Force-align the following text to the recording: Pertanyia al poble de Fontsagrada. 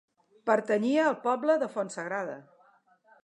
Pertanyia 0.49 1.03
al 1.09 1.17
poble 1.27 1.59
de 1.65 1.69
Fontsagrada. 1.75 2.39